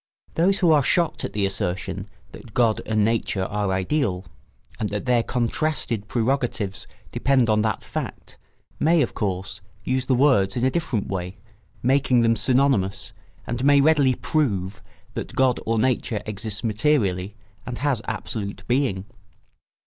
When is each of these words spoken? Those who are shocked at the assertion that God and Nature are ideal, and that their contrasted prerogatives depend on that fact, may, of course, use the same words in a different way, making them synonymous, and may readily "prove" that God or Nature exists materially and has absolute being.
Those 0.33 0.57
who 0.57 0.71
are 0.71 0.81
shocked 0.81 1.23
at 1.25 1.33
the 1.33 1.45
assertion 1.45 2.09
that 2.31 2.55
God 2.55 2.81
and 2.87 3.05
Nature 3.05 3.43
are 3.43 3.71
ideal, 3.71 4.25
and 4.79 4.89
that 4.89 5.05
their 5.05 5.21
contrasted 5.21 6.07
prerogatives 6.07 6.87
depend 7.11 7.51
on 7.51 7.61
that 7.61 7.83
fact, 7.83 8.39
may, 8.79 9.03
of 9.03 9.13
course, 9.13 9.61
use 9.83 10.05
the 10.07 10.15
same 10.15 10.21
words 10.21 10.55
in 10.55 10.65
a 10.65 10.71
different 10.71 11.05
way, 11.07 11.37
making 11.83 12.23
them 12.23 12.35
synonymous, 12.35 13.13
and 13.45 13.63
may 13.63 13.79
readily 13.79 14.15
"prove" 14.15 14.81
that 15.13 15.35
God 15.35 15.59
or 15.67 15.77
Nature 15.77 16.21
exists 16.25 16.63
materially 16.63 17.35
and 17.67 17.77
has 17.77 18.01
absolute 18.07 18.63
being. 18.67 19.05